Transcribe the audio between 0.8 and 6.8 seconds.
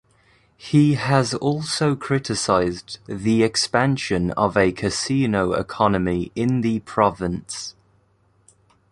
has also criticized the expansion of a casino economy in the